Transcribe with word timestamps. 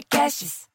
podcasts. 0.00 0.68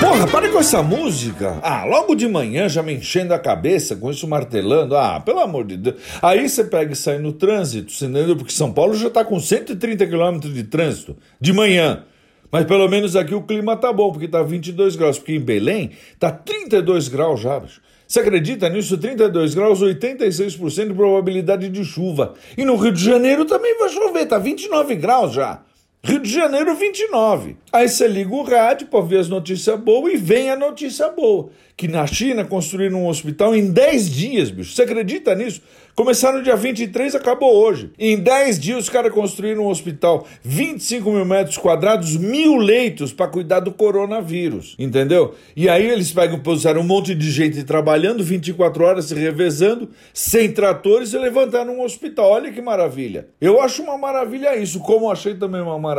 Porra, 0.00 0.26
para 0.26 0.48
com 0.48 0.58
essa 0.58 0.82
música. 0.82 1.58
Ah, 1.62 1.84
logo 1.84 2.14
de 2.14 2.26
manhã 2.26 2.68
já 2.68 2.82
me 2.82 2.94
enchendo 2.94 3.32
a 3.32 3.38
cabeça 3.38 3.94
com 3.94 4.10
isso 4.10 4.26
martelando. 4.26 4.96
Ah, 4.96 5.20
pelo 5.20 5.40
amor 5.40 5.64
de 5.64 5.76
Deus. 5.76 5.96
Aí 6.20 6.48
você 6.48 6.64
pega 6.64 6.92
e 6.92 6.96
sai 6.96 7.18
no 7.18 7.32
trânsito, 7.32 7.92
você 7.92 8.06
entendeu? 8.06 8.36
Porque 8.36 8.52
São 8.52 8.72
Paulo 8.72 8.94
já 8.94 9.08
tá 9.08 9.24
com 9.24 9.38
130 9.38 10.06
quilômetros 10.06 10.52
de 10.52 10.64
trânsito 10.64 11.16
de 11.40 11.52
manhã. 11.52 12.04
Mas 12.50 12.64
pelo 12.64 12.88
menos 12.88 13.14
aqui 13.14 13.34
o 13.34 13.42
clima 13.42 13.76
tá 13.76 13.92
bom, 13.92 14.10
porque 14.10 14.26
tá 14.26 14.42
22 14.42 14.96
graus. 14.96 15.18
Porque 15.18 15.34
em 15.34 15.40
Belém 15.40 15.90
tá 16.18 16.30
32 16.30 17.08
graus 17.08 17.40
já, 17.40 17.60
bicho. 17.60 17.80
Você 18.06 18.18
acredita 18.20 18.68
nisso? 18.68 18.98
32 18.98 19.54
graus, 19.54 19.80
86% 19.80 20.88
de 20.88 20.94
probabilidade 20.94 21.68
de 21.68 21.84
chuva. 21.84 22.34
E 22.58 22.64
no 22.64 22.74
Rio 22.74 22.90
de 22.90 23.04
Janeiro 23.04 23.44
também 23.44 23.78
vai 23.78 23.88
chover, 23.88 24.26
tá 24.26 24.36
29 24.36 24.96
graus 24.96 25.32
já. 25.32 25.62
Rio 26.02 26.18
de 26.18 26.32
Janeiro 26.32 26.74
29. 26.74 27.56
Aí 27.70 27.86
você 27.86 28.08
liga 28.08 28.34
o 28.34 28.42
rádio 28.42 28.86
para 28.86 29.02
ver 29.02 29.18
as 29.18 29.28
notícias 29.28 29.78
boas 29.78 30.14
e 30.14 30.16
vem 30.16 30.50
a 30.50 30.56
notícia 30.56 31.10
boa. 31.10 31.50
Que 31.76 31.86
na 31.86 32.06
China 32.06 32.42
construíram 32.44 33.02
um 33.02 33.08
hospital 33.08 33.54
em 33.54 33.70
10 33.70 34.10
dias, 34.10 34.50
bicho. 34.50 34.72
Você 34.72 34.82
acredita 34.82 35.34
nisso? 35.34 35.60
Começaram 35.94 36.38
no 36.38 36.44
dia 36.44 36.56
23, 36.56 37.14
acabou 37.14 37.54
hoje. 37.54 37.90
Em 37.98 38.18
10 38.18 38.58
dias 38.58 38.78
os 38.84 38.88
caras 38.88 39.12
construíram 39.12 39.64
um 39.64 39.68
hospital, 39.68 40.26
25 40.42 41.10
mil 41.10 41.24
metros 41.24 41.58
quadrados, 41.58 42.16
mil 42.16 42.56
leitos 42.56 43.12
para 43.12 43.28
cuidar 43.28 43.60
do 43.60 43.72
coronavírus, 43.72 44.76
entendeu? 44.78 45.34
E 45.54 45.68
aí 45.68 45.86
eles 45.86 46.10
pegam, 46.10 46.38
puseram 46.38 46.80
um 46.80 46.84
monte 46.84 47.14
de 47.14 47.30
gente 47.30 47.62
trabalhando 47.64 48.24
24 48.24 48.84
horas, 48.84 49.06
se 49.06 49.14
revezando, 49.14 49.90
sem 50.14 50.50
tratores 50.52 51.12
e 51.12 51.18
levantaram 51.18 51.74
um 51.74 51.82
hospital. 51.82 52.30
Olha 52.30 52.50
que 52.50 52.62
maravilha. 52.62 53.28
Eu 53.40 53.60
acho 53.60 53.82
uma 53.82 53.98
maravilha 53.98 54.56
isso, 54.56 54.80
como 54.80 55.10
achei 55.10 55.34
também 55.34 55.60
uma 55.60 55.78
maravilha 55.78 55.89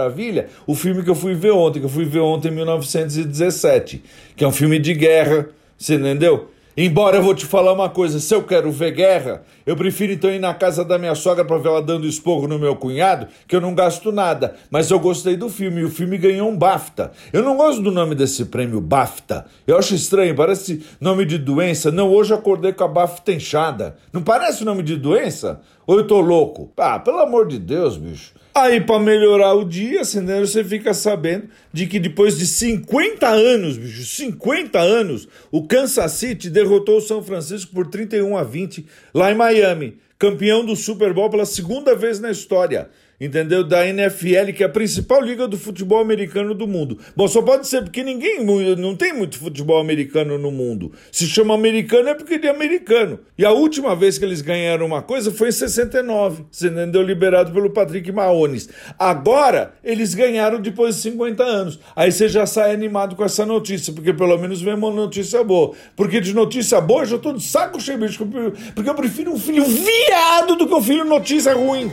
o 0.68 0.76
filme 0.76 1.04
que 1.04 1.10
eu 1.10 1.16
fui 1.16 1.34
ver 1.34 1.52
ontem, 1.52 1.80
que 1.80 1.86
eu 1.86 1.90
fui 1.90 2.06
ver 2.06 2.20
ontem 2.20 2.50
em 2.50 2.56
1917, 2.56 4.04
que 4.36 4.44
é 4.44 4.48
um 4.48 4.52
filme 4.52 4.80
de 4.80 4.94
guerra, 4.94 5.50
você 5.78 5.96
entendeu? 5.96 6.50
Embora 6.76 7.18
eu 7.18 7.22
vou 7.22 7.36
te 7.36 7.46
falar 7.46 7.74
uma 7.74 7.90
coisa, 7.90 8.18
se 8.18 8.34
eu 8.34 8.44
quero 8.44 8.72
ver 8.72 8.92
guerra, 8.92 9.44
eu 9.66 9.76
prefiro 9.76 10.14
então 10.14 10.32
ir 10.32 10.40
na 10.40 10.54
casa 10.54 10.86
da 10.86 10.98
minha 10.98 11.14
sogra 11.16 11.44
para 11.44 11.58
ver 11.58 11.68
ela 11.68 11.82
dando 11.82 12.08
esporro 12.08 12.48
no 12.48 12.58
meu 12.58 12.78
cunhado, 12.78 13.28
que 13.46 13.54
eu 13.54 13.60
não 13.60 13.76
gasto 13.76 14.10
nada. 14.10 14.56
Mas 14.70 14.90
eu 14.90 14.98
gostei 14.98 15.36
do 15.36 15.50
filme 15.50 15.82
e 15.82 15.84
o 15.84 15.90
filme 15.90 16.18
ganhou 16.18 16.50
um 16.50 16.56
BAFTA. 16.58 17.12
Eu 17.34 17.44
não 17.44 17.58
gosto 17.58 17.82
do 17.82 17.92
nome 17.92 18.16
desse 18.16 18.46
prêmio 18.46 18.80
BAFTA. 18.80 19.46
Eu 19.68 19.78
acho 19.78 19.94
estranho, 19.94 20.34
parece 20.34 20.82
nome 21.00 21.26
de 21.26 21.38
doença. 21.38 21.92
Não, 21.92 22.10
hoje 22.10 22.32
eu 22.32 22.38
acordei 22.38 22.72
com 22.72 22.86
a 22.86 22.88
BAFTA 22.88 23.34
inchada. 23.34 23.98
Não 24.14 24.22
parece 24.22 24.64
nome 24.64 24.82
de 24.82 24.96
doença? 24.96 25.60
Ou 25.86 25.98
eu 25.98 26.08
tô 26.08 26.22
louco? 26.22 26.72
Ah, 26.78 26.98
pelo 27.00 27.20
amor 27.20 27.48
de 27.50 27.60
Deus, 27.60 27.98
bicho. 27.98 28.34
Aí, 28.54 28.82
para 28.82 29.00
melhorar 29.00 29.54
o 29.54 29.64
dia, 29.64 30.04
você 30.04 30.64
fica 30.64 30.94
sabendo 30.94 31.48
de 31.72 31.88
que 31.88 32.00
depois 32.00 32.38
de 32.38 32.46
50 32.46 33.26
anos, 33.26 33.78
bicho, 33.78 34.04
50 34.04 34.78
anos, 34.78 35.28
o 35.50 35.66
Kansas 35.66 36.12
City 36.12 36.50
derrotou 36.50 36.98
o 36.98 37.02
São 37.02 37.24
Francisco 37.24 37.74
por 37.74 37.88
31 37.88 38.36
a 38.36 38.44
20 38.44 38.86
lá 39.14 39.32
em 39.32 39.36
Miami, 39.36 39.98
campeão 40.20 40.66
do 40.66 40.76
Super 40.76 41.14
Bowl 41.14 41.30
pela 41.30 41.46
segunda 41.46 41.96
vez 41.96 42.20
na 42.20 42.30
história 42.30 42.90
entendeu? 43.22 43.64
Da 43.64 43.88
NFL, 43.88 44.52
que 44.56 44.64
é 44.64 44.66
a 44.66 44.70
principal 44.70 45.22
liga 45.22 45.48
do 45.48 45.58
futebol 45.58 46.02
americano 46.02 46.56
do 46.56 46.68
mundo. 46.68 46.98
Bom, 47.16 47.28
só 47.28 47.42
pode 47.44 47.68
ser 47.68 47.84
porque 47.84 48.04
ninguém, 48.04 48.44
não 48.76 48.96
tem 48.96 49.14
muito 49.14 49.38
futebol 49.38 49.80
americano 49.80 50.40
no 50.40 50.50
mundo. 50.50 50.92
Se 51.12 51.28
chama 51.28 51.54
americano 51.54 52.10
é 52.10 52.16
porque 52.16 52.34
ele 52.34 52.48
é 52.48 52.50
americano. 52.50 53.20
E 53.38 53.46
a 53.46 53.52
última 53.52 53.96
vez 53.96 54.18
que 54.18 54.26
eles 54.26 54.42
ganharam 54.42 54.88
uma 54.88 55.04
coisa 55.04 55.32
foi 55.32 55.50
em 55.50 55.52
69, 55.52 56.46
você 56.52 56.68
entendeu? 56.68 57.04
Liberado 57.04 57.52
pelo 57.52 57.70
Patrick 57.70 58.12
Mahomes. 58.12 58.68
Agora, 58.98 59.76
eles 59.84 60.16
ganharam 60.16 60.60
depois 60.60 60.96
de 60.96 61.02
50 61.02 61.44
anos. 61.44 61.80
Aí 61.96 62.12
você 62.12 62.28
já 62.28 62.48
sai 62.48 62.74
animado 62.74 63.16
com 63.16 63.24
essa 63.24 63.46
notícia, 63.46 63.94
porque 63.94 64.14
pelo 64.14 64.38
menos 64.38 64.62
vem 64.62 64.74
uma 64.74 64.90
notícia 64.90 65.44
boa. 65.44 65.74
Porque 65.96 66.20
de 66.20 66.34
notícia 66.34 66.82
boa 66.82 67.04
eu 67.04 67.06
já 67.06 67.18
tô 67.20 67.34
de 67.34 67.44
saco 67.44 67.80
cheio, 67.80 68.00
porque 68.74 68.90
eu 68.90 68.96
prefiro 68.96 69.32
um 69.32 69.40
filho 69.40 69.66
viado 69.66 70.56
do 70.56 70.68
que 70.68 70.74
um 70.74 70.82
filho 70.82 71.06
notícia 71.06 71.54
ruim. 71.54 71.92